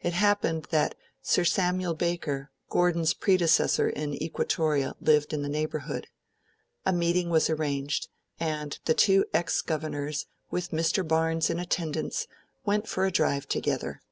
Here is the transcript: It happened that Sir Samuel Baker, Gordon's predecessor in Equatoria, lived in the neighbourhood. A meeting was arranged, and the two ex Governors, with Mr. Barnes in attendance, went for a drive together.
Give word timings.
It 0.00 0.12
happened 0.12 0.68
that 0.70 0.94
Sir 1.22 1.42
Samuel 1.42 1.94
Baker, 1.94 2.52
Gordon's 2.68 3.12
predecessor 3.12 3.88
in 3.88 4.14
Equatoria, 4.14 4.94
lived 5.00 5.32
in 5.32 5.42
the 5.42 5.48
neighbourhood. 5.48 6.06
A 6.84 6.92
meeting 6.92 7.30
was 7.30 7.50
arranged, 7.50 8.06
and 8.38 8.78
the 8.84 8.94
two 8.94 9.24
ex 9.34 9.62
Governors, 9.62 10.26
with 10.52 10.70
Mr. 10.70 11.02
Barnes 11.04 11.50
in 11.50 11.58
attendance, 11.58 12.28
went 12.64 12.86
for 12.86 13.06
a 13.06 13.10
drive 13.10 13.48
together. 13.48 14.02